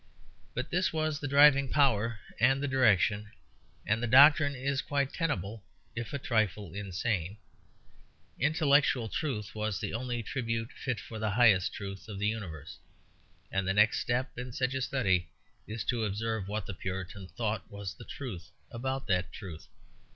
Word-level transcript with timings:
But 0.55 0.71
this 0.71 0.91
was 0.91 1.19
the 1.19 1.27
driving 1.27 1.69
power 1.69 2.17
and 2.39 2.59
the 2.59 2.67
direction; 2.67 3.29
and 3.85 4.01
the 4.01 4.07
doctrine 4.07 4.55
is 4.55 4.81
quite 4.81 5.13
tenable 5.13 5.63
if 5.95 6.11
a 6.11 6.17
trifle 6.17 6.73
insane. 6.73 7.37
Intellectual 8.39 9.09
truth 9.09 9.53
was 9.53 9.79
the 9.79 9.93
only 9.93 10.23
tribute 10.23 10.71
fit 10.71 10.99
for 10.99 11.19
the 11.19 11.29
highest 11.29 11.75
truth 11.75 12.07
of 12.09 12.17
the 12.17 12.25
universe; 12.27 12.79
and 13.51 13.67
the 13.67 13.75
next 13.75 13.99
step 13.99 14.35
in 14.39 14.51
such 14.51 14.73
a 14.73 14.81
study 14.81 15.29
is 15.67 15.83
to 15.83 16.03
observe 16.03 16.47
what 16.47 16.65
the 16.65 16.73
Puritan 16.73 17.27
thought 17.27 17.69
was 17.69 17.93
the 17.93 18.03
truth 18.05 18.49
about 18.71 19.05
that 19.05 19.31
truth. 19.31 19.67